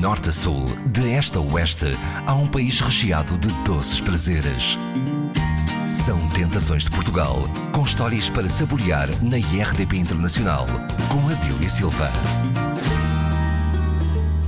[0.00, 1.94] norte a sul, de este a oeste,
[2.26, 4.78] há um país recheado de doces prazeres.
[5.86, 7.36] São Tentações de Portugal,
[7.70, 10.64] com histórias para saborear na IRDP Internacional,
[11.10, 12.10] com Adília Silva.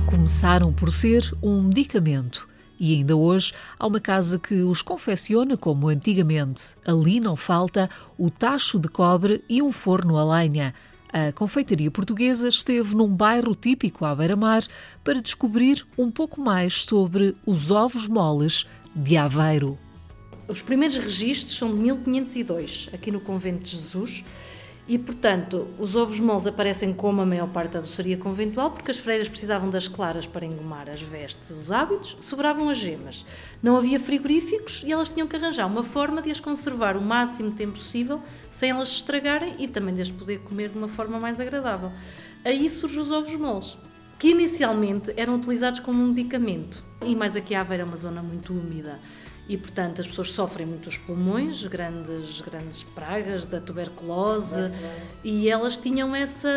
[0.07, 2.49] Começaram por ser um medicamento.
[2.79, 6.75] E ainda hoje há uma casa que os confecciona como antigamente.
[6.83, 10.73] Ali não falta o tacho de cobre e um forno a lenha.
[11.13, 14.63] A confeitaria portuguesa esteve num bairro típico à beira-mar
[15.03, 19.77] para descobrir um pouco mais sobre os ovos moles de Aveiro.
[20.47, 24.23] Os primeiros registros são de 1502, aqui no Convento de Jesus,
[24.85, 28.97] e, portanto, os ovos moles aparecem como a maior parte da doçaria conventual, porque as
[28.97, 33.25] freiras precisavam das claras para engomar as vestes os hábitos, sobravam as gemas.
[33.61, 37.51] Não havia frigoríficos e elas tinham que arranjar uma forma de as conservar o máximo
[37.51, 41.17] tempo possível, sem elas se estragarem e também de as poder comer de uma forma
[41.17, 41.89] mais agradável.
[42.43, 43.77] Aí surgem os ovos moles,
[44.19, 46.83] que inicialmente eram utilizados como um medicamento.
[47.05, 48.99] E mais aqui a Aveira é uma zona muito úmida
[49.47, 54.71] e, portanto, as pessoas sofrem muitos pulmões, grandes, grandes pragas da tuberculose,
[55.23, 56.49] e elas tinham essa,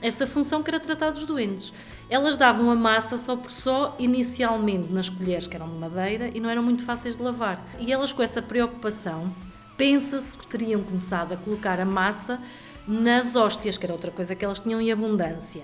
[0.00, 1.72] essa função que era tratar dos doentes.
[2.08, 6.40] Elas davam a massa só por só, inicialmente nas colheres que eram de madeira e
[6.40, 7.62] não eram muito fáceis de lavar.
[7.78, 9.30] E elas, com essa preocupação,
[9.76, 12.40] pensa-se que teriam começado a colocar a massa
[12.86, 15.62] nas hóstias, que era outra coisa que elas tinham em abundância.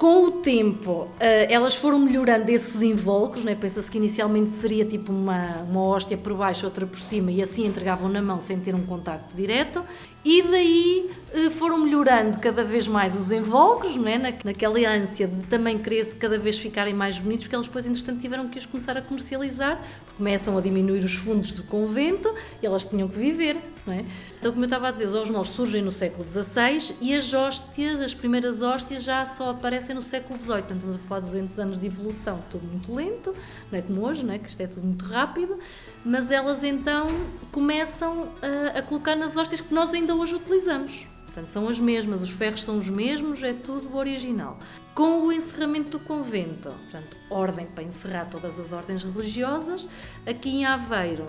[0.00, 3.54] Com o tempo, eh, elas foram melhorando esses invólucros, né?
[3.54, 7.66] pensa-se que inicialmente seria tipo uma, uma hóstia por baixo, outra por cima, e assim
[7.66, 9.84] entregavam na mão sem ter um contacto direto,
[10.24, 11.10] e daí
[11.52, 14.18] foram melhorando cada vez mais os invólucros, né?
[14.44, 18.48] naquela ânsia de também querer cada vez ficarem mais bonitos, porque elas depois, entretanto, tiveram
[18.48, 22.84] que os começar a comercializar, porque começam a diminuir os fundos do convento, e elas
[22.84, 23.58] tinham que viver.
[23.86, 24.04] Não é?
[24.38, 28.00] Então, como eu estava a dizer, os moles surgem no século XVI e as hóstias,
[28.00, 30.56] as primeiras hóstias, já só aparecem no século XVIII.
[30.58, 33.34] Portanto, estamos a falar de 200 anos de evolução, tudo muito lento,
[33.70, 34.38] não é como hoje, não é?
[34.38, 35.58] que isto é tudo muito rápido,
[36.04, 37.06] mas elas então
[37.52, 41.06] começam a, a colocar nas hóstias que nós ainda hoje utilizamos.
[41.30, 44.58] Portanto, são as mesmas, os ferros são os mesmos, é tudo original.
[44.94, 49.88] Com o encerramento do convento, portanto, ordem para encerrar todas as ordens religiosas,
[50.26, 51.26] aqui em Aveiro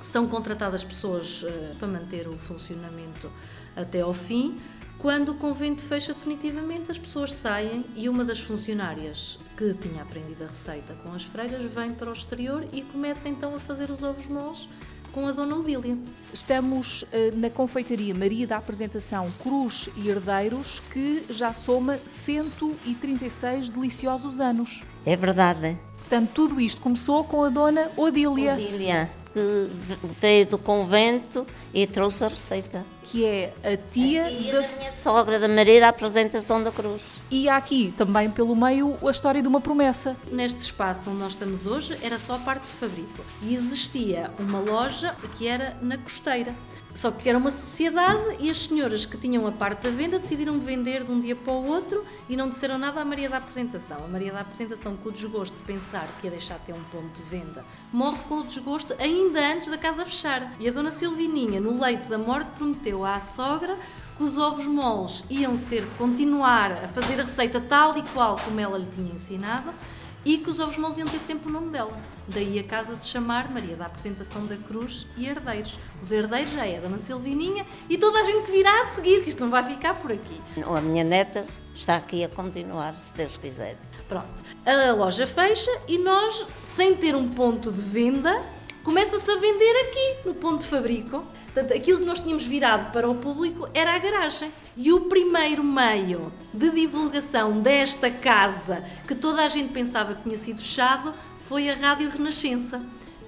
[0.00, 3.28] são contratadas pessoas uh, para manter o funcionamento
[3.74, 4.60] até ao fim.
[4.96, 10.44] Quando o convento fecha definitivamente, as pessoas saem e uma das funcionárias que tinha aprendido
[10.44, 14.04] a receita com as freiras vem para o exterior e começa então a fazer os
[14.04, 14.68] ovos moles
[15.12, 15.96] com a Dona Odília.
[16.32, 17.06] Estamos uh,
[17.36, 24.82] na confeitaria Maria da Apresentação Cruz e Herdeiros, que já soma 136 deliciosos anos.
[25.04, 25.78] É verdade.
[25.98, 28.54] Portanto, tudo isto começou com a Dona Odília.
[28.54, 29.68] Odília que
[30.20, 32.84] veio do convento e trouxe a receita.
[33.04, 34.60] Que é a tia, a tia da...
[34.60, 37.02] da minha sogra, da Maria da Apresentação da Cruz.
[37.30, 40.16] E há aqui também pelo meio a história de uma promessa.
[40.30, 44.60] Neste espaço onde nós estamos hoje era só a parte do fabrico e existia uma
[44.60, 46.54] loja que era na costeira.
[46.94, 50.60] Só que era uma sociedade e as senhoras que tinham a parte da venda decidiram
[50.60, 53.96] vender de um dia para o outro e não disseram nada à Maria da Apresentação.
[54.04, 56.84] A Maria da Apresentação, com o desgosto de pensar que ia deixar de ter um
[56.84, 60.54] ponto de venda, morre com o desgosto ainda antes da casa fechar.
[60.60, 63.78] E a Dona Silvininha, no leito da morte, prometeu à sogra
[64.16, 68.60] que os ovos moles iam ser continuar a fazer a receita tal e qual como
[68.60, 69.72] ela lhe tinha ensinado
[70.24, 71.96] e que os ovos moles iam ter sempre o nome dela.
[72.28, 75.78] Daí a casa se chamar Maria da Apresentação da Cruz e Herdeiros.
[76.00, 79.30] Os herdeiros já é a Dona Silvininha e toda a gente virá a seguir, que
[79.30, 80.40] isto não vai ficar por aqui.
[80.64, 81.44] A minha neta
[81.74, 83.76] está aqui a continuar, se Deus quiser.
[84.08, 84.42] Pronto.
[84.64, 88.42] A loja fecha e nós, sem ter um ponto de venda,
[88.84, 91.24] começa-se a vender aqui, no ponto de fabrico.
[91.52, 94.50] Portanto, aquilo que nós tínhamos virado para o público era a garagem.
[94.74, 100.38] E o primeiro meio de divulgação desta casa, que toda a gente pensava que tinha
[100.38, 102.80] sido fechado, foi a Rádio Renascença,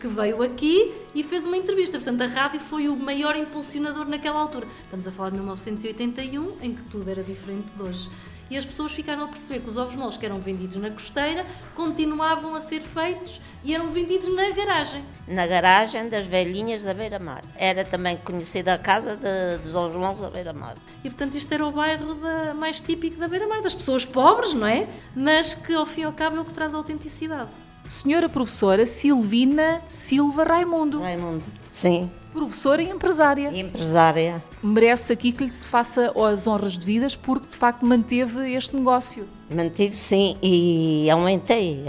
[0.05, 1.97] que veio aqui e fez uma entrevista.
[1.97, 4.67] Portanto, a rádio foi o maior impulsionador naquela altura.
[4.85, 8.11] Estamos a falar de 1981, em que tudo era diferente de hoje
[8.51, 11.47] e as pessoas ficaram a perceber que os ovos moles que eram vendidos na costeira
[11.75, 15.03] continuavam a ser feitos e eram vendidos na garagem.
[15.27, 17.43] Na garagem das velhinhas da Beira-Mar.
[17.57, 20.75] Era também conhecida a casa de, dos ovos moles da Beira-Mar.
[21.03, 24.67] E portanto isto era o bairro da, mais típico da Beira-Mar, das pessoas pobres, não
[24.67, 24.87] é?
[25.17, 27.49] Mas que ao fim e ao cabo é o que traz a autenticidade.
[27.89, 31.01] Senhora professora Silvina Silva Raimundo.
[31.01, 32.11] Raimundo, sim.
[32.33, 33.51] Professora e empresária.
[33.51, 34.43] E empresária.
[34.63, 39.29] Merece aqui que lhe se faça as honras devidas porque de facto manteve este negócio.
[39.49, 41.85] Mantive sim e aumentei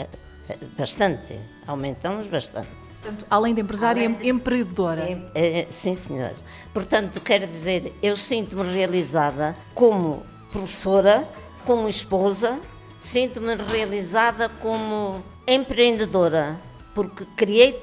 [0.48, 1.40] eh, bastante.
[1.66, 2.68] Aumentamos bastante.
[3.02, 4.30] Portanto, além de empresária, além de...
[4.30, 5.30] empreendedora.
[5.34, 6.34] É, sim, senhor.
[6.74, 11.28] Portanto, quero dizer, eu sinto-me realizada como professora,
[11.66, 12.60] como esposa,
[13.06, 16.60] sinto-me realizada como empreendedora,
[16.96, 17.80] porque criei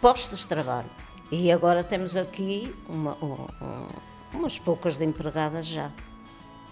[0.00, 0.90] postos de trabalho.
[1.30, 3.46] E agora temos aqui uma, uma,
[4.32, 5.92] umas poucas de empregadas já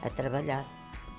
[0.02, 0.64] a trabalhar.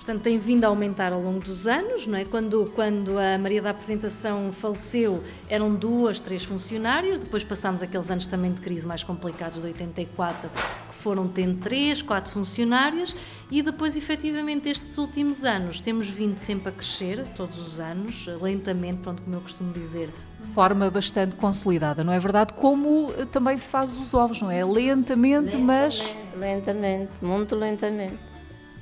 [0.04, 2.26] Portanto, tem vindo a aumentar ao longo dos anos, não é?
[2.26, 8.26] Quando, quando a Maria da Apresentação faleceu, eram duas, três funcionários, depois passámos aqueles anos
[8.26, 10.50] também de crise mais complicados de 84,
[10.90, 13.16] que foram tendo três, quatro funcionários,
[13.50, 18.98] e depois, efetivamente, estes últimos anos, temos vindo sempre a crescer, todos os anos, lentamente,
[18.98, 20.10] pronto, como eu costumo dizer.
[20.38, 22.52] De forma bastante consolidada, não é verdade?
[22.52, 24.62] Como eh, também se faz os ovos, não é?
[24.62, 26.14] Lentamente, lentamente mas...
[26.36, 28.33] Lentamente, muito lentamente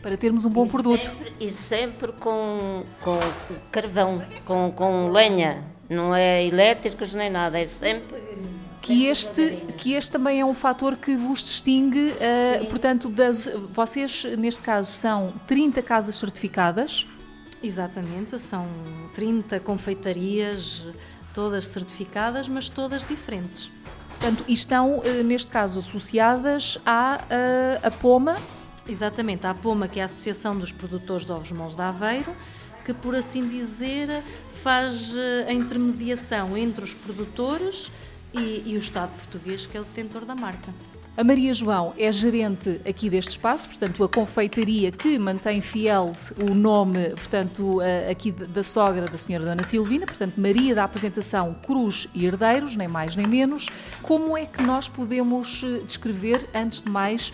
[0.03, 1.05] para termos um bom e produto.
[1.05, 3.19] Sempre, e sempre com, com
[3.71, 8.21] carvão, com, com lenha, não é elétricos nem nada, é sempre.
[8.83, 14.25] Que este, que este também é um fator que vos distingue, uh, portanto, das, vocês,
[14.37, 17.07] neste caso, são 30 casas certificadas.
[17.63, 18.67] Exatamente, são
[19.15, 20.85] 30 confeitarias,
[21.33, 23.71] todas certificadas, mas todas diferentes.
[24.19, 28.35] Portanto, e estão, uh, neste caso, associadas à uh, a Poma,
[28.89, 32.35] Exatamente, a POMA, que é a Associação dos Produtores de Ovos Moles de Aveiro,
[32.85, 34.09] que, por assim dizer,
[34.63, 37.93] faz eh, a intermediação entre os produtores
[38.35, 40.73] e, e o Estado português, que é o detentor da marca.
[41.15, 46.11] A Maria João é gerente aqui deste espaço, portanto, a confeitaria que mantém fiel
[46.51, 47.81] o nome, portanto,
[48.11, 52.89] aqui da sogra da senhora Dona Silvina, portanto, Maria da apresentação Cruz e Herdeiros, nem
[52.89, 53.69] mais nem menos.
[54.01, 57.31] Como é que nós podemos eh, descrever, antes de mais,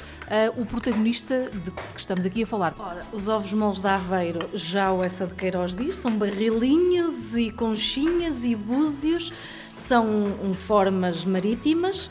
[0.57, 2.75] o protagonista de que estamos aqui a falar?
[2.81, 7.53] Ora, os ovos moles de Aveiro, já o Essa de Queiroz diz, são barrilinhos e
[7.53, 9.33] conchinhas e búzios,
[9.77, 12.11] são formas marítimas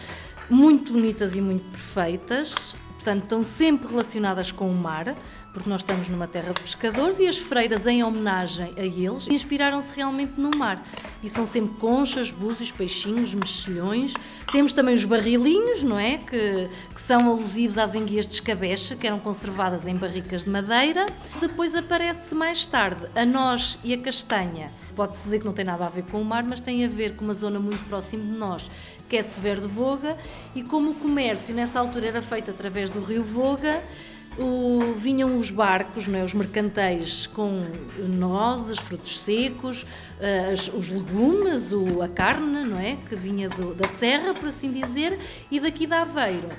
[0.50, 5.16] muito bonitas e muito perfeitas, portanto, estão sempre relacionadas com o mar,
[5.54, 9.96] porque nós estamos numa terra de pescadores e as freiras, em homenagem a eles, inspiraram-se
[9.96, 10.86] realmente no mar.
[11.24, 14.14] E são sempre conchas, búzios, peixinhos, mexilhões.
[14.52, 16.20] Temos também os barrilinhos, não é?
[16.20, 21.08] Que, que são alusivos às enguias de escabecha, que eram conservadas em barricas de madeira.
[21.42, 24.70] Depois aparece mais tarde a noz e a castanha.
[24.96, 27.16] Pode-se dizer que não tem nada a ver com o mar, mas tem a ver
[27.16, 28.70] com uma zona muito próxima de nós,
[29.10, 30.18] que é Severo de Voga,
[30.56, 33.82] e como o comércio nessa altura era feito através do rio Voga,
[34.38, 37.64] o, vinham os barcos, não é, os mercantéis com
[37.98, 39.86] nozes, frutos secos,
[40.52, 44.72] as, os legumes, o, a carne, não é, que vinha do, da serra, por assim
[44.72, 45.20] dizer,
[45.50, 46.50] e daqui da Aveiro.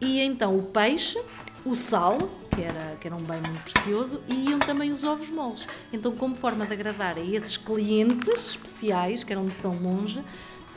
[0.00, 1.20] E então o peixe,
[1.64, 2.18] o sal,
[2.54, 5.66] que era, que era um bem muito precioso, e iam também os ovos moles.
[5.92, 10.22] Então, como forma de agradar a esses clientes especiais, que eram de tão longe,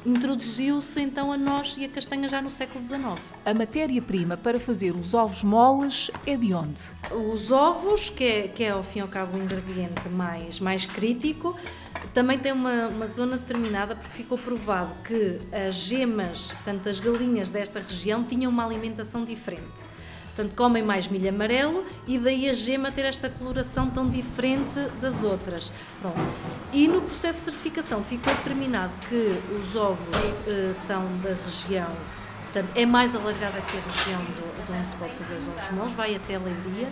[0.06, 3.34] Introduziu-se então a noz e a castanha já no século XIX.
[3.46, 6.82] A matéria-prima para fazer os ovos moles é de onde?
[7.12, 10.86] Os ovos, que é, que é ao fim e ao cabo o ingrediente mais, mais
[10.86, 11.58] crítico,
[12.14, 17.50] também tem uma, uma zona determinada porque ficou provado que as gemas, tanto as galinhas
[17.50, 19.97] desta região, tinham uma alimentação diferente.
[20.38, 25.24] Portanto, comem mais milho amarelo e daí a gema ter esta coloração tão diferente das
[25.24, 25.72] outras.
[26.00, 26.16] Pronto.
[26.72, 31.89] E no processo de certificação ficou determinado que os ovos uh, são da região,
[32.57, 35.71] portanto, é mais alargada que a região do, de onde se pode fazer os ovos
[35.71, 36.88] moles, vai até Leiria,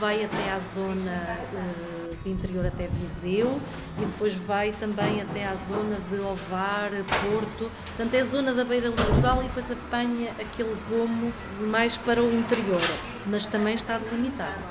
[0.00, 3.60] vai até à zona uh, de interior até Viseu
[3.98, 7.70] e depois vai também até à zona de Ovar, Porto.
[7.96, 11.32] Portanto, é a zona da beira litoral e depois apanha aquele gomo
[11.70, 12.80] mais para o interior,
[13.26, 14.62] mas também está delimitado.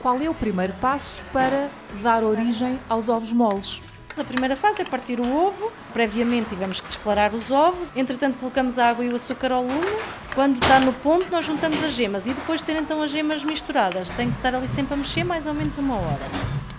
[0.00, 1.68] Qual é o primeiro passo para
[2.00, 3.82] dar origem aos ovos moles?
[4.18, 5.72] A primeira fase é partir o ovo.
[5.92, 7.88] Previamente tivemos que desclarar os ovos.
[7.94, 9.86] Entretanto, colocamos a água e o açúcar ao lume.
[10.34, 13.42] Quando está no ponto, nós juntamos as gemas e depois de ter então as gemas
[13.42, 16.20] misturadas, tem que estar ali sempre a mexer mais ou menos uma hora.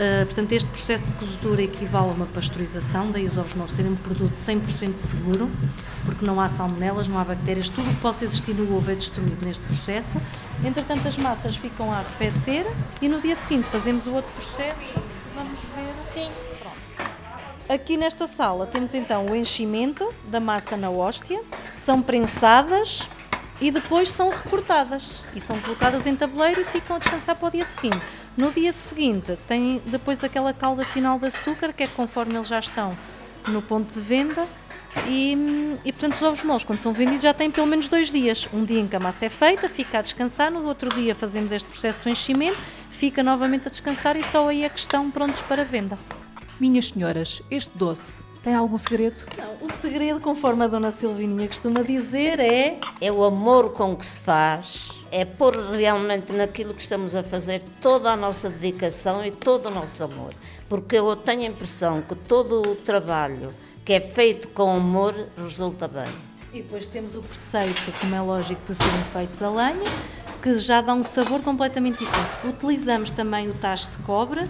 [0.01, 3.91] Uh, portanto, este processo de cozedura equivale a uma pasteurização, daí os ovos não serem
[3.91, 5.49] um produto 100% seguro,
[6.05, 8.95] porque não há salmonelas, não há bactérias, tudo o que possa existir no ovo é
[8.95, 10.17] destruído neste processo.
[10.65, 12.65] Entretanto, as massas ficam a arrefecer
[13.01, 15.01] e no dia seguinte fazemos o outro processo.
[15.35, 15.93] Vamos ver.
[16.13, 16.51] Sim.
[17.71, 21.41] Aqui nesta sala temos então o enchimento da massa na hóstia,
[21.73, 23.07] são prensadas
[23.61, 27.51] e depois são recortadas e são colocadas em tabuleiro e ficam a descansar para o
[27.51, 28.01] dia seguinte.
[28.35, 32.59] No dia seguinte tem depois aquela calda final de açúcar que é conforme eles já
[32.59, 32.93] estão
[33.47, 34.45] no ponto de venda
[35.07, 38.49] e, e, portanto os ovos moles, quando são vendidos, já têm pelo menos dois dias.
[38.51, 41.53] Um dia em que a massa é feita, fica a descansar, no outro dia fazemos
[41.53, 42.57] este processo de enchimento,
[42.89, 45.97] fica novamente a descansar e só aí é que estão prontos para venda.
[46.61, 49.19] Minhas senhoras, este doce tem algum segredo?
[49.35, 52.79] Não, o segredo, conforme a Dona Silvininha costuma dizer, é.
[53.01, 57.63] É o amor com que se faz é pôr realmente naquilo que estamos a fazer
[57.81, 60.35] toda a nossa dedicação e todo o nosso amor.
[60.69, 63.51] Porque eu tenho a impressão que todo o trabalho
[63.83, 66.13] que é feito com amor resulta bem.
[66.53, 69.91] E depois temos o preceito, como é lógico, de serem feitos a lenha,
[70.43, 72.47] que já dá um sabor completamente diferente.
[72.47, 74.47] Utilizamos também o tacho de cobre,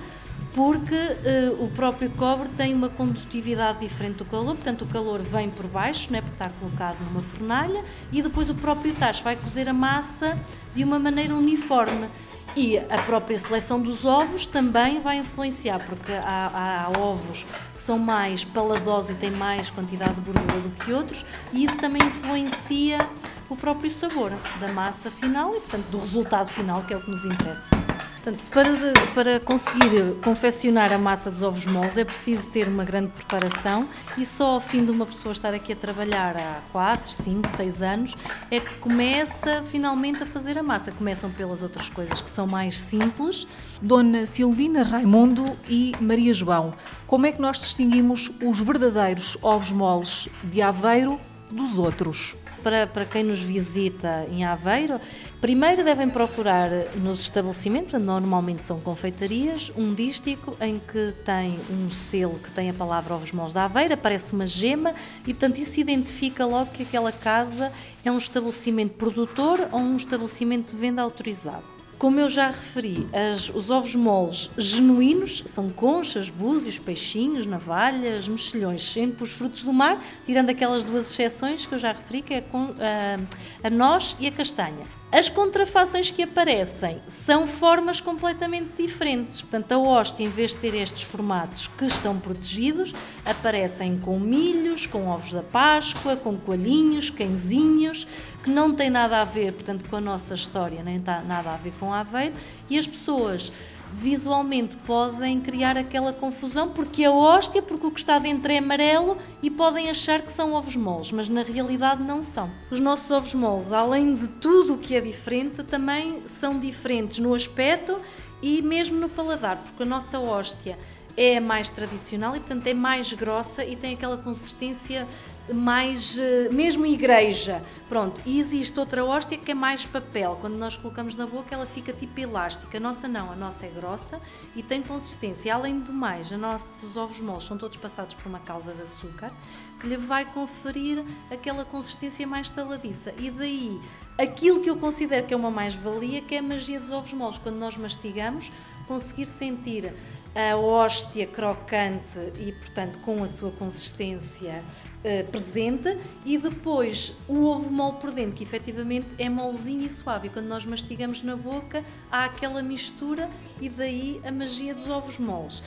[0.53, 5.49] porque uh, o próprio cobre tem uma condutividade diferente do calor, portanto o calor vem
[5.49, 9.69] por baixo, né, porque está colocado numa fornalha, e depois o próprio tacho vai cozer
[9.69, 10.37] a massa
[10.75, 12.09] de uma maneira uniforme.
[12.53, 17.97] E a própria seleção dos ovos também vai influenciar, porque há, há, ovos que são
[17.97, 23.07] mais paladosos e têm mais quantidade de gordura do que outros, e isso também influencia
[23.49, 27.09] o próprio sabor da massa final e, portanto, do resultado final, que é o que
[27.09, 27.80] nos interessa.
[28.23, 33.07] Portanto, para, para conseguir confeccionar a massa dos ovos moles é preciso ter uma grande
[33.07, 37.49] preparação e só ao fim de uma pessoa estar aqui a trabalhar há 4, 5,
[37.49, 38.15] 6 anos
[38.51, 40.91] é que começa finalmente a fazer a massa.
[40.91, 43.47] Começam pelas outras coisas que são mais simples.
[43.81, 46.75] Dona Silvina Raimundo e Maria João,
[47.07, 51.19] como é que nós distinguimos os verdadeiros ovos moles de Aveiro
[51.51, 52.35] dos outros?
[52.63, 54.99] Para, para quem nos visita em Aveiro,
[55.39, 62.39] primeiro devem procurar nos estabelecimentos, normalmente são confeitarias, um dístico em que tem um selo
[62.39, 66.45] que tem a palavra Ovos Mãos da Aveira, parece uma gema e, portanto, isso identifica
[66.45, 67.71] logo que aquela casa
[68.05, 71.80] é um estabelecimento produtor ou um estabelecimento de venda autorizado.
[72.01, 78.81] Como eu já referi, as, os ovos moles genuínos são conchas, búzios, peixinhos, navalhas, mexilhões,
[78.81, 82.43] sempre os frutos do mar, tirando aquelas duas exceções que eu já referi, que é
[82.49, 85.00] a, a noz e a castanha.
[85.13, 89.41] As contrafações que aparecem são formas completamente diferentes.
[89.41, 94.85] Portanto, a hóstia, em vez de ter estes formatos que estão protegidos, aparecem com milhos,
[94.85, 98.07] com ovos da Páscoa, com coelhinhos, cãezinhos,
[98.41, 101.57] que não tem nada a ver, portanto, com a nossa história, nem tem nada a
[101.57, 102.33] ver com Aveiro,
[102.69, 103.51] e as pessoas
[103.93, 109.17] visualmente podem criar aquela confusão porque a hóstia, porque o que está dentro é amarelo
[109.43, 112.49] e podem achar que são ovos moles, mas na realidade não são.
[112.69, 117.33] Os nossos ovos moles, além de tudo o que é diferente, também são diferentes no
[117.33, 117.99] aspecto
[118.41, 120.77] e mesmo no paladar, porque a nossa hóstia
[121.15, 125.07] é mais tradicional e, portanto, é mais grossa e tem aquela consistência
[125.53, 127.63] mais, eh, mesmo igreja.
[127.87, 130.37] Pronto, e existe outra hóstia que é mais papel.
[130.39, 132.77] Quando nós colocamos na boca, ela fica tipo elástica.
[132.77, 134.19] A nossa não, a nossa é grossa
[134.55, 135.53] e tem consistência.
[135.53, 139.31] Além do mais, os ovos moles são todos passados por uma calda de açúcar
[139.79, 143.13] que lhe vai conferir aquela consistência mais taladiça.
[143.17, 143.81] E daí,
[144.17, 147.37] aquilo que eu considero que é uma mais-valia, que é a magia dos ovos moles.
[147.39, 148.51] Quando nós mastigamos,
[148.87, 149.93] conseguir sentir
[150.35, 154.63] a hóstia crocante e, portanto, com a sua consistência
[155.03, 160.27] uh, presente, e depois o ovo mole por dentro, que efetivamente é molezinho e suave.
[160.27, 165.17] E quando nós mastigamos na boca, há aquela mistura e daí a magia dos ovos
[165.17, 165.61] moles.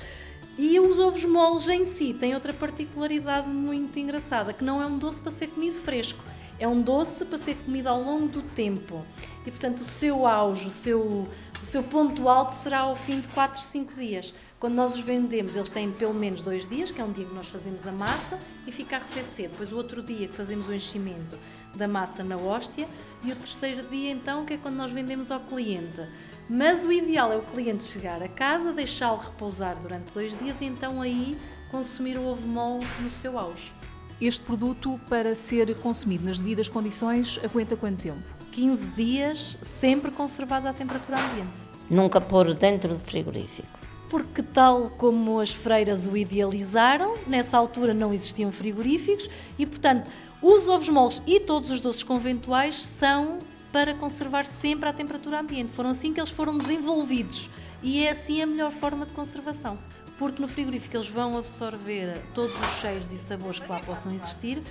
[0.57, 4.99] E os ovos moles em si têm outra particularidade muito engraçada, que não é um
[4.99, 6.23] doce para ser comido fresco,
[6.61, 9.05] é um doce para ser comido ao longo do tempo.
[9.45, 11.27] E portanto o seu auge, o seu,
[11.61, 14.33] o seu ponto alto será ao fim de 4, 5 dias.
[14.65, 17.35] Quando nós os vendemos, eles têm pelo menos dois dias, que é um dia que
[17.35, 19.51] nós fazemos a massa e fica a arrefecer.
[19.51, 21.39] Depois o outro dia que fazemos o enchimento
[21.75, 22.89] da massa na hóstia
[23.23, 26.01] e o terceiro dia então que é quando nós vendemos ao cliente.
[26.49, 30.65] Mas o ideal é o cliente chegar a casa, deixá-lo repousar durante dois dias e
[30.65, 31.37] então aí
[31.71, 33.71] consumir o ovo mole no seu auge.
[34.19, 38.23] Este produto, para ser consumido nas devidas condições, aguenta quanto tempo?
[38.53, 41.61] 15 dias, sempre conservados à temperatura ambiente.
[41.91, 48.13] Nunca pôr dentro do frigorífico porque, tal como as freiras o idealizaram, nessa altura não
[48.13, 53.39] existiam frigoríficos e, portanto, os ovos moles e todos os doces conventuais são
[53.73, 55.73] para conservar sempre à temperatura ambiente.
[55.73, 57.51] Foram assim que eles foram desenvolvidos
[57.83, 59.79] e é assim a melhor forma de conservação.
[60.19, 64.63] Porque no frigorífico eles vão absorver todos os cheiros e sabores que lá possam existir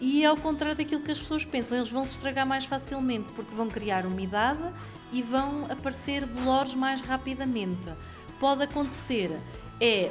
[0.00, 3.54] e ao contrário daquilo que as pessoas pensam, eles vão se estragar mais facilmente porque
[3.54, 4.62] vão criar umidade
[5.12, 7.88] e vão aparecer bolores mais rapidamente
[8.42, 9.38] pode acontecer
[9.80, 10.10] é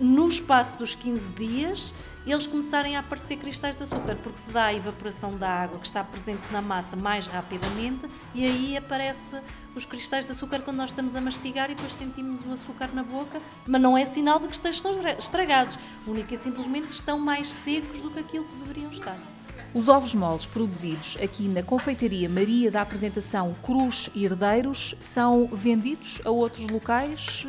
[0.00, 1.94] no espaço dos 15 dias
[2.26, 5.86] eles começarem a aparecer cristais de açúcar, porque se dá a evaporação da água que
[5.86, 9.36] está presente na massa mais rapidamente e aí aparece
[9.72, 13.04] os cristais de açúcar quando nós estamos a mastigar e depois sentimos o açúcar na
[13.04, 18.00] boca, mas não é sinal de que estejam estragados, única e simplesmente estão mais secos
[18.00, 19.33] do que aquilo que deveriam estar.
[19.74, 26.20] Os ovos moles produzidos aqui na Confeitaria Maria da Apresentação Cruz e Herdeiros são vendidos
[26.24, 27.48] a outros locais?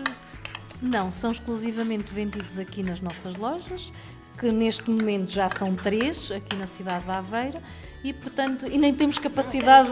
[0.82, 3.92] Não, são exclusivamente vendidos aqui nas nossas lojas
[4.40, 7.60] que neste momento já são três aqui na cidade de Aveiro
[8.04, 9.90] e, portanto, e nem temos capacidade.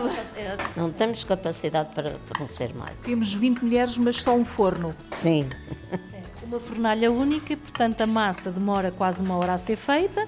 [0.75, 2.95] Não temos capacidade para fornecer mais.
[3.03, 4.95] Temos 20 mulheres, mas só um forno.
[5.11, 5.47] Sim.
[6.43, 10.27] Uma fornalha única e, portanto, a massa demora quase uma hora a ser feita.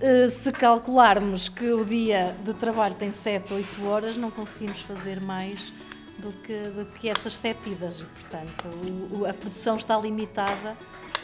[0.00, 5.20] Eh, se calcularmos que o dia de trabalho tem 7, 8 horas, não conseguimos fazer
[5.20, 5.72] mais
[6.18, 8.00] do que, do que essas sete idas.
[8.00, 10.76] E, portanto, o, o, a produção está limitada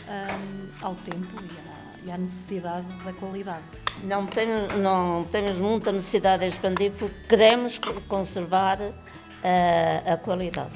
[0.09, 3.62] um, ao tempo e à, e à, necessidade da qualidade.
[4.05, 10.73] Não temos, não temos muita necessidade de expandir porque queremos conservar uh, a qualidade.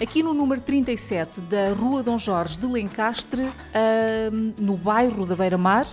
[0.00, 3.52] Aqui no número 37 da Rua Dom Jorge de Lencastre, uh,
[4.58, 5.86] no bairro da Beira-Mar,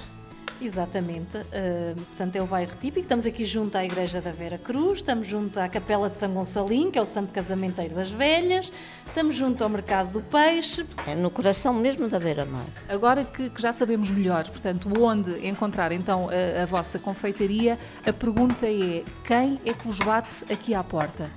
[0.61, 1.37] Exatamente.
[1.37, 3.01] Uh, portanto, é o bairro típico.
[3.01, 6.91] Estamos aqui junto à Igreja da Vera Cruz, estamos junto à Capela de São Gonçalinho,
[6.91, 8.71] que é o Santo Casamenteiro das Velhas,
[9.05, 10.85] estamos junto ao Mercado do Peixe.
[11.07, 12.65] É no coração mesmo da Beira-Mar.
[12.87, 18.13] Agora que, que, já sabemos melhor, portanto, onde encontrar então a, a vossa confeitaria, a
[18.13, 21.29] pergunta é: quem é que vos bate aqui à porta?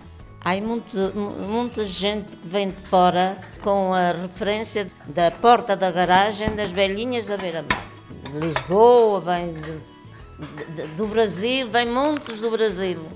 [0.45, 6.55] Há muita, muita gente que vem de fora com a referência da porta da garagem
[6.55, 7.98] das velhinhas da Beira-Mar
[8.33, 13.07] de Lisboa, vem de, de, do Brasil, vem muitos do Brasil.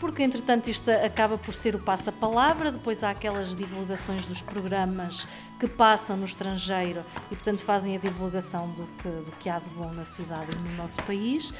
[0.00, 5.26] Porque, entretanto, isto acaba por ser o passa-palavra, depois há aquelas divulgações dos programas
[5.58, 9.68] que passam no estrangeiro e, portanto, fazem a divulgação do que, do que há de
[9.70, 11.52] bom na cidade e no nosso país.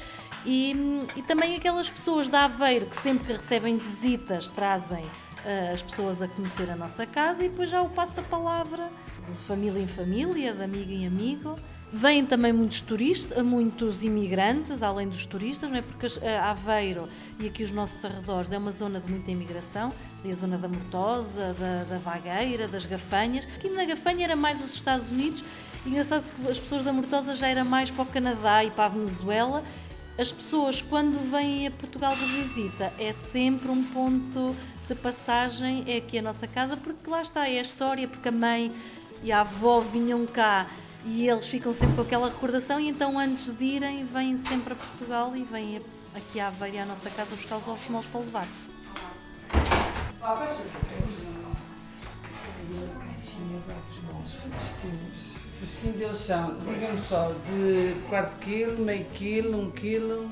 [0.45, 5.81] E, e também aquelas pessoas da Aveiro que sempre que recebem visitas trazem uh, as
[5.81, 8.89] pessoas a conhecer a nossa casa e depois já o passa-palavra
[9.27, 11.57] de família em família, de amigo em amigo.
[11.91, 15.81] Vêm também muitos turistas, muitos imigrantes, além dos turistas, não é?
[15.81, 16.05] porque
[16.43, 19.91] Aveiro e aqui os nossos arredores é uma zona de muita imigração,
[20.23, 23.47] a zona da Mortosa, da, da Vagueira, das Gafanhas.
[23.55, 25.43] Aqui na Gafanha era mais os Estados Unidos,
[25.83, 28.85] e engraçado que as pessoas da Mortosa já era mais para o Canadá e para
[28.85, 29.63] a Venezuela.
[30.15, 34.55] As pessoas, quando vêm a Portugal de visita, é sempre um ponto
[34.87, 38.31] de passagem, é aqui a nossa casa, porque lá está, é a história, porque a
[38.31, 38.71] mãe
[39.23, 40.67] e a avó vinham cá
[41.05, 44.75] e eles ficam sempre com aquela recordação e então antes de irem vêm sempre a
[44.75, 45.81] Portugal e vêm
[46.15, 48.47] aqui à Aveiro à nossa casa buscar os ovos moles para levar.
[55.57, 60.31] Fresquinhos eles são, digamos só, de quarto quilo, meio quilo, um quilo,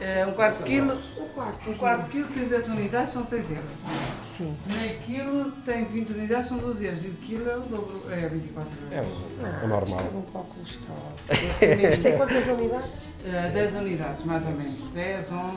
[0.00, 4.25] é, um quarto quilo, um quarto, um quarto quilo tem 10 unidades, são 6 euros.
[4.36, 4.56] Sim.
[4.66, 7.04] Meio quilo tem 20 unidades, são 12 euros.
[7.04, 9.12] E o quilo é, o dobro, é 24 euros.
[9.42, 10.00] É o normal.
[10.14, 11.12] Um pouco colesterol.
[11.92, 13.00] Isto tem quantas unidades?
[13.24, 14.78] É, 10 unidades, mais ou menos.
[14.92, 15.56] 10, 11.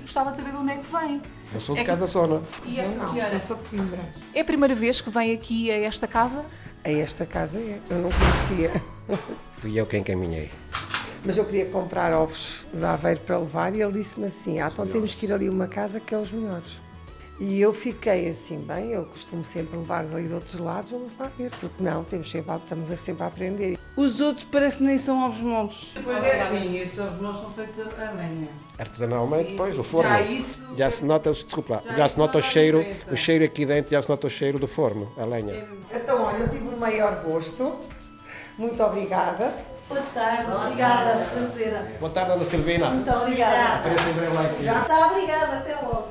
[0.00, 1.22] Gostava de saber de onde é que vem.
[1.54, 2.42] Eu sou de É cada zona.
[2.64, 3.34] E esta Não, senhora?
[3.34, 4.00] eu sou de Coimbra.
[4.34, 6.44] É a primeira vez que vem aqui a esta casa?
[6.84, 7.78] A esta casa é.
[7.90, 8.70] Eu não conhecia.
[9.66, 10.50] E eu quem caminhei.
[11.24, 14.86] Mas eu queria comprar ovos de Aveiro para levar e ele disse-me assim: Ah, então
[14.86, 16.80] temos que ir ali a uma casa que é os melhores.
[17.40, 21.28] E eu fiquei assim, bem, eu costumo sempre levar ali de outros lados, vamos lá
[21.36, 23.76] ver, porque não, temos sempre, a- estamos a sempre a aprender.
[23.96, 25.92] Os outros parece que nem são ovos moles.
[26.04, 28.48] Pois é assim, estes ovos moles são feitos a lenha.
[28.78, 29.80] Artesanalmente, Sim, pois, sim.
[29.80, 30.10] o forno.
[30.10, 33.12] Já isso- Já se nota, desculpa lá, Já já, se nota o cheiro, diferença.
[33.12, 35.66] o cheiro aqui dentro, já se nota o cheiro do forno, a lenha.
[35.92, 37.78] Então, olha, eu tive o maior gosto,
[38.56, 39.52] muito obrigada.
[39.88, 41.96] Boa tarde, obrigada, prazer.
[42.00, 42.90] Boa tarde, Ana Silvina.
[42.90, 43.74] Muito obrigada.
[43.80, 44.80] Aparece em breve lá em cima.
[44.80, 46.08] Está, obrigada, até logo.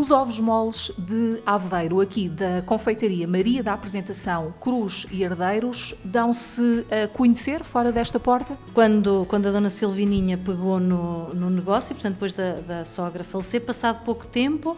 [0.00, 6.86] Os ovos moles de Aveiro, aqui da confeitaria Maria da Apresentação Cruz e Herdeiros, dão-se
[6.90, 8.56] a conhecer fora desta porta?
[8.72, 13.60] Quando, quando a dona Silvininha pegou no, no negócio, portanto, depois da, da sogra falecer,
[13.60, 14.74] passado pouco tempo,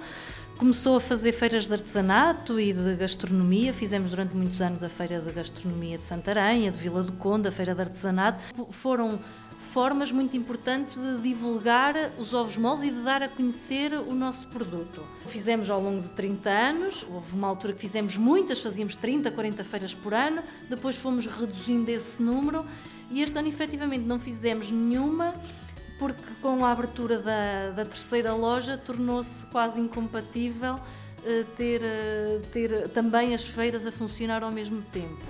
[0.58, 3.72] começou a fazer feiras de artesanato e de gastronomia.
[3.72, 7.46] Fizemos durante muitos anos a Feira de Gastronomia de Santarém, a de Vila do Conde,
[7.46, 8.42] a Feira de Artesanato.
[8.70, 9.20] Foram
[9.62, 14.48] formas muito importantes de divulgar os ovos moles e de dar a conhecer o nosso
[14.48, 15.02] produto.
[15.26, 19.64] Fizemos ao longo de 30 anos, houve uma altura que fizemos muitas, fazíamos 30, 40
[19.64, 22.66] feiras por ano, depois fomos reduzindo esse número
[23.10, 25.32] e este ano efetivamente não fizemos nenhuma
[25.98, 30.76] porque com a abertura da, da terceira loja tornou-se quase incompatível
[31.24, 35.24] eh, ter, eh, ter também as feiras a funcionar ao mesmo tempo.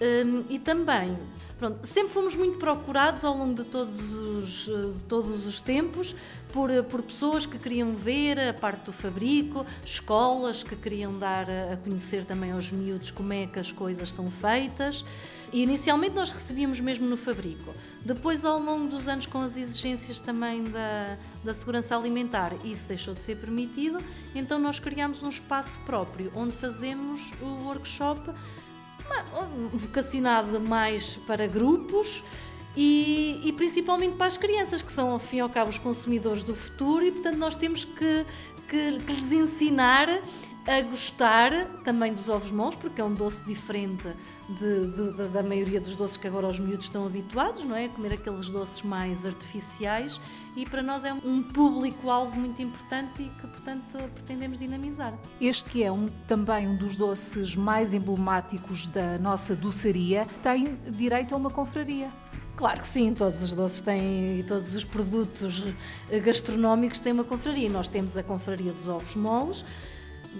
[0.00, 1.16] Hum, e também,
[1.58, 6.14] pronto, sempre fomos muito procurados ao longo de todos os, de todos os tempos
[6.52, 11.76] por, por pessoas que queriam ver a parte do fabrico, escolas que queriam dar a
[11.78, 15.04] conhecer também aos miúdos como é que as coisas são feitas.
[15.50, 17.72] E inicialmente nós recebíamos mesmo no fabrico.
[18.04, 23.14] Depois, ao longo dos anos, com as exigências também da, da segurança alimentar, isso deixou
[23.14, 23.98] de ser permitido,
[24.34, 28.30] então nós criámos um espaço próprio onde fazemos o workshop
[29.72, 32.22] vocacionado mais para grupos
[32.76, 36.44] e, e, principalmente para as crianças, que são, ao fim e ao cabo, os consumidores
[36.44, 38.24] do futuro, e portanto nós temos que,
[38.68, 40.22] que, que lhes ensinar
[40.66, 41.50] a gostar
[41.82, 44.06] também dos ovos moles, porque é um doce diferente
[44.48, 47.86] de, de, da maioria dos doces que agora os miúdos estão habituados, não é?
[47.86, 50.20] A comer aqueles doces mais artificiais
[50.58, 55.16] e para nós é um público-alvo muito importante e que, portanto, pretendemos dinamizar.
[55.40, 61.32] Este que é um, também um dos doces mais emblemáticos da nossa doçaria, tem direito
[61.32, 62.10] a uma confraria.
[62.56, 65.62] Claro que sim, todos os doces têm, todos os produtos
[66.24, 67.70] gastronómicos têm uma confraria.
[67.70, 69.64] Nós temos a confraria dos ovos moles,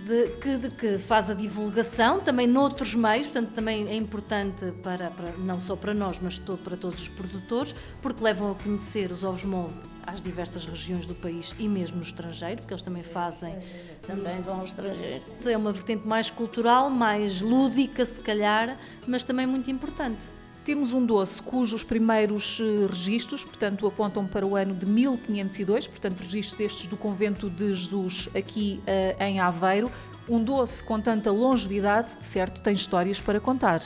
[0.06, 5.10] de, que, de, que, faz a divulgação também noutros meios, portanto também é importante para,
[5.10, 9.10] para, não só para nós, mas todo, para todos os produtores, porque levam a conhecer
[9.10, 13.02] os ovos moles às diversas regiões do país e mesmo no estrangeiro, porque eles também
[13.02, 13.56] fazem.
[14.02, 15.22] Também vão ao estrangeiro.
[15.44, 20.37] É uma vertente mais cultural, mais lúdica, se calhar, mas também muito importante.
[20.68, 26.20] Temos um doce cujos primeiros eh, registros, portanto, apontam para o ano de 1502, portanto,
[26.20, 29.90] registros estes do Convento de Jesus aqui uh, em Aveiro.
[30.28, 33.80] Um doce com tanta longevidade, de certo, tem histórias para contar.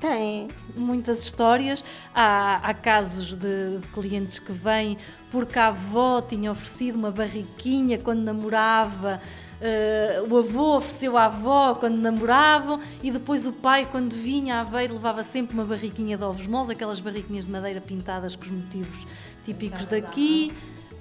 [0.00, 1.84] Tem muitas histórias.
[2.14, 4.96] Há, há casos de, de, clientes que vêm
[5.30, 9.20] porque a avó tinha oferecido uma barriquinha quando namorava
[9.62, 14.60] Uh, o avô ofereceu à avó quando namoravam e depois o pai, quando vinha a
[14.62, 18.50] Aveiro, levava sempre uma barriquinha de ovos moles, aquelas barriquinhas de madeira pintadas com os
[18.50, 19.06] motivos
[19.44, 20.52] típicos daqui.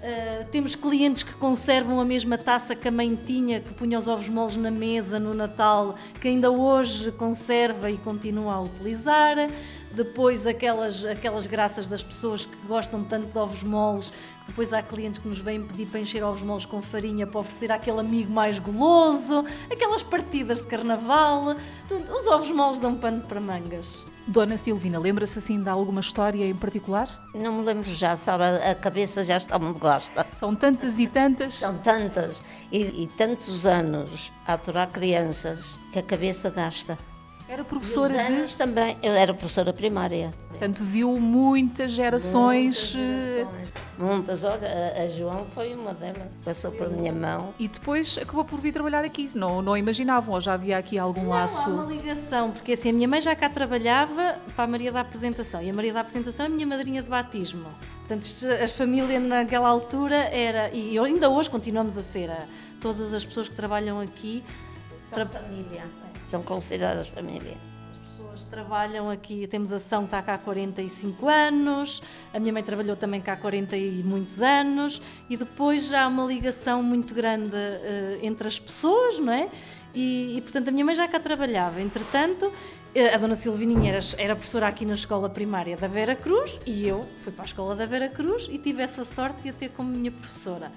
[0.01, 4.07] Uh, temos clientes que conservam a mesma taça que a mãe tinha, que punha os
[4.07, 9.35] ovos moles na mesa no Natal, que ainda hoje conserva e continua a utilizar.
[9.93, 14.11] Depois, aquelas, aquelas graças das pessoas que gostam tanto de ovos moles,
[14.47, 17.71] depois há clientes que nos vêm pedir para encher ovos moles com farinha para oferecer
[17.71, 21.55] àquele amigo mais goloso, aquelas partidas de carnaval.
[21.87, 24.03] Portanto, os ovos moles dão pano para mangas.
[24.31, 27.29] Dona Silvina, lembra-se assim de alguma história em particular?
[27.33, 30.25] Não me lembro já, sabe, a cabeça já está muito gasta.
[30.31, 31.55] São tantas e tantas.
[31.55, 32.41] São tantas
[32.71, 36.97] e, e tantos anos a aturar crianças que a cabeça gasta.
[37.51, 38.55] Era professora de.
[38.55, 38.97] também.
[39.03, 40.31] Eu era professora primária.
[40.47, 42.95] Portanto, viu muitas gerações.
[42.95, 43.47] Muitas,
[43.99, 44.43] muitas.
[44.45, 46.29] Olha, a João foi uma delas.
[46.45, 47.53] Passou por minha mão.
[47.59, 49.29] E depois acabou por vir trabalhar aqui.
[49.35, 51.69] Não, não imaginavam, ou já havia aqui algum não, laço?
[51.69, 55.01] Há uma ligação, porque assim, a minha mãe já cá trabalhava para a Maria da
[55.01, 55.61] Apresentação.
[55.61, 57.65] E a Maria da Apresentação é a minha madrinha de batismo.
[58.07, 58.27] Portanto,
[58.63, 60.73] a família naquela altura era.
[60.73, 62.31] E ainda hoje continuamos a ser.
[62.31, 62.45] A,
[62.79, 64.41] todas as pessoas que trabalham aqui.
[65.09, 65.41] São tra...
[65.41, 65.83] família
[66.25, 67.57] são consideradas família.
[67.91, 72.01] As pessoas trabalham aqui, temos a São está cá há 45 anos,
[72.33, 76.25] a minha mãe trabalhou também cá há 40 e muitos anos, e depois há uma
[76.25, 79.49] ligação muito grande uh, entre as pessoas, não é?
[79.93, 81.81] E, e, portanto a minha mãe já cá trabalhava.
[81.81, 82.51] Entretanto,
[82.93, 86.87] eh, a dona Silvininha era, era, professora aqui na escola primária da Vera Cruz e
[86.87, 89.69] eu fui para a escola da Vera Cruz e tive essa sorte de a ter
[89.69, 90.71] como minha professora.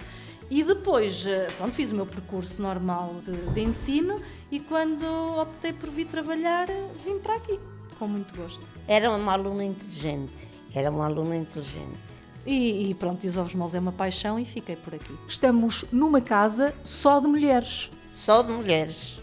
[0.50, 5.04] E depois, eh, pronto, fiz o meu percurso normal de, de ensino e quando
[5.40, 6.68] optei por vir trabalhar,
[7.04, 7.58] vim para aqui,
[7.98, 8.64] com muito gosto.
[8.86, 12.14] Era uma aluna inteligente, era uma aluna inteligente.
[12.46, 15.16] E, e, pronto, e os ovos moles é uma paixão e fiquei por aqui.
[15.26, 17.90] Estamos numa casa só de mulheres.
[18.12, 19.22] Só de mulheres.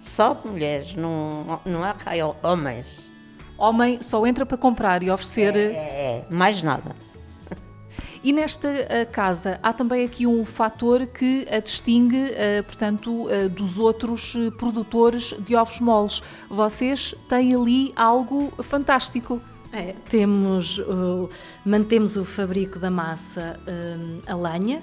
[0.00, 3.12] Só de mulheres, não, não há cá homens.
[3.56, 5.54] Homem só entra para comprar e oferecer.
[5.54, 6.96] É, é, é mais nada.
[8.22, 13.48] E nesta eh, casa há também aqui um fator que a distingue, eh, portanto, eh,
[13.48, 16.22] dos outros produtores de ovos moles.
[16.48, 19.40] Vocês têm ali algo fantástico.
[19.72, 21.30] É, temos, uh,
[21.64, 24.82] mantemos o fabrico da massa uh, a lenha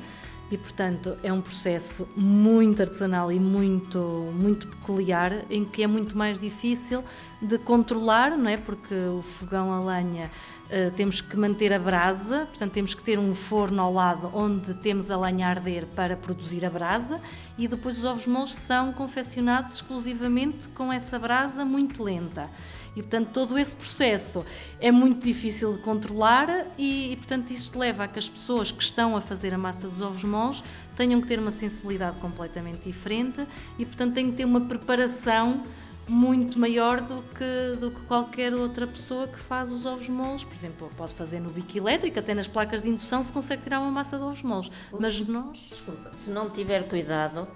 [0.49, 3.99] e, portanto, é um processo muito artesanal e muito,
[4.33, 7.03] muito peculiar, em que é muito mais difícil
[7.41, 8.57] de controlar, não é?
[8.57, 10.31] Porque o fogão a lenha
[10.67, 14.73] Uh, temos que manter a brasa, portanto, temos que ter um forno ao lado onde
[14.73, 17.21] temos a lenha a arder para produzir a brasa
[17.57, 22.49] e depois os ovos moles são confeccionados exclusivamente com essa brasa muito lenta.
[22.97, 24.43] E, portanto, todo esse processo
[24.81, 28.81] é muito difícil de controlar e, e, portanto, isto leva a que as pessoas que
[28.81, 30.63] estão a fazer a massa dos ovos moles
[30.95, 33.45] tenham que ter uma sensibilidade completamente diferente
[33.77, 35.63] e, portanto, têm que ter uma preparação
[36.09, 40.43] muito maior do que, do que qualquer outra pessoa que faz os ovos moles.
[40.43, 43.79] Por exemplo, pode fazer no bico elétrico, até nas placas de indução se consegue tirar
[43.79, 44.71] uma massa de ovos moles.
[44.99, 45.59] Mas nós...
[45.69, 47.47] Desculpa, se não tiver cuidado,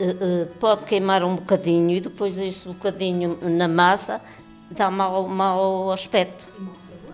[0.00, 4.22] eh, eh, pode queimar um bocadinho e depois esse bocadinho na massa
[4.70, 6.46] dá mau, mau aspecto.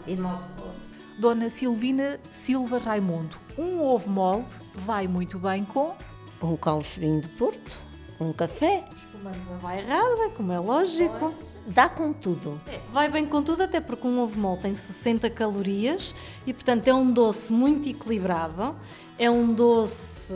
[0.07, 0.73] E mau sabor.
[1.19, 5.95] Dona Silvina Silva Raimundo, um ovo molde vai muito bem com...
[6.43, 7.79] Um calcevinho de Porto,
[8.21, 8.85] um café.
[9.23, 11.33] Manda vai errada, como é lógico.
[11.65, 12.61] Dá com tudo.
[12.67, 16.12] É, vai bem com tudo, até porque um ovo mole tem 60 calorias
[16.45, 18.75] e, portanto, é um doce muito equilibrado,
[19.17, 20.35] é um doce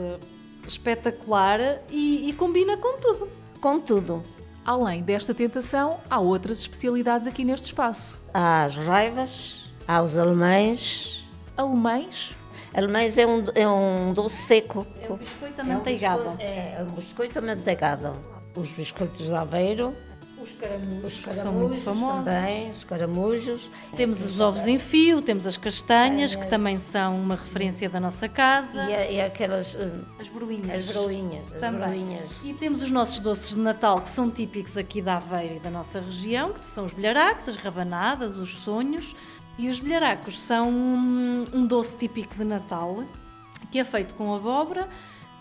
[0.69, 3.29] espetacular e, e combina com tudo.
[3.61, 4.23] Com tudo.
[4.67, 8.21] Além desta tentação, há outras especialidades aqui neste espaço.
[8.35, 11.25] Há as raivas, há os alemães.
[11.57, 12.37] Alemães?
[12.75, 14.85] Alemães é um, é um doce seco.
[15.01, 16.19] É um biscoito É um amanteigado.
[16.23, 18.13] biscoito- É, é um biscoito amanteigado.
[18.57, 19.95] Os biscoitos de Aveiro.
[20.47, 22.25] Os caramujos, Os que são muito caramujos famosos.
[22.25, 23.71] também, os caramujos.
[23.97, 28.29] Temos os ovos em fio, temos as castanhas, que também são uma referência da nossa
[28.29, 28.85] casa.
[28.85, 29.75] E, a- e aquelas...
[29.75, 30.89] hum, As broinhas.
[30.89, 31.53] As broinhas.
[31.53, 31.81] As Também.
[31.89, 32.31] broinhas.
[32.45, 35.71] E temos os nossos doces de Natal que são típicos aqui da Aveira e da
[35.71, 39.15] nossa região, que são os bilharacos, as rabanadas, os sonhos.
[39.59, 43.03] E os bilharacos são um, um doce típico de Natal,
[43.71, 44.87] que é feito com abóbora,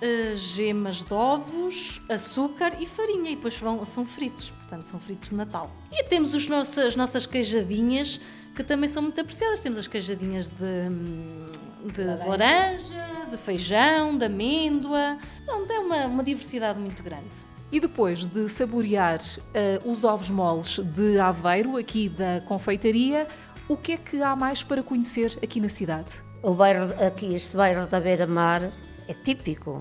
[0.01, 3.31] eh, gemas de ovos, açúcar e farinha.
[3.31, 5.69] E depois vão- são fritos, portanto são fritos de Natal.
[5.91, 8.19] E temos os nossos, as nossas queijadinhas,
[8.55, 9.59] que também são muito apreciadas.
[9.61, 11.45] Temos as queijadinhas de, hum,
[11.93, 15.17] de laranja, de feijão, de amêndoa.
[15.45, 17.23] Pronto, é uma, uma diversidade muito grande.
[17.71, 19.19] E depois de saborear
[19.53, 23.27] eh, os ovos moles de Aveiro, aqui da confeitaria,
[23.67, 26.23] o que é que há mais para conhecer aqui na cidade?
[26.43, 28.71] O bairro, aqui, este bairro da Beira-Mar
[29.07, 29.79] é típico.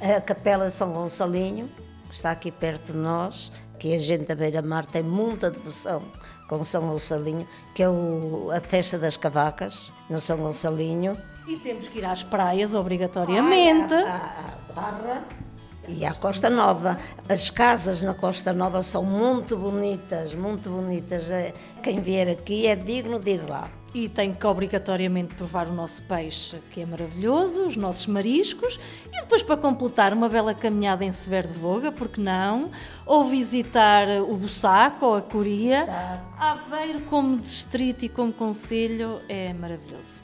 [0.00, 1.68] A Capela de São Gonçalinho,
[2.08, 6.02] que está aqui perto de nós, que a gente da Beira-Mar tem muita devoção
[6.48, 11.16] com São Gonçalinho, que é o- a festa das cavacas, no São Gonçalinho.
[11.46, 13.94] E temos que ir às praias, obrigatoriamente.
[13.94, 15.24] À Barra
[15.88, 16.98] e à Costa Nova.
[17.28, 21.30] As casas na Costa Nova são muito bonitas, muito bonitas.
[21.30, 23.68] É- Quem vier aqui é digno de ir lá.
[23.94, 28.80] E tem que obrigatoriamente provar o nosso peixe, que é maravilhoso, os nossos mariscos,
[29.12, 32.70] e depois para completar uma bela caminhada em Severo de Voga, porque não?
[33.04, 35.86] Ou visitar o Bussaco ou a Coria.
[36.38, 40.21] Aveiro como distrito e como conselho é maravilhoso.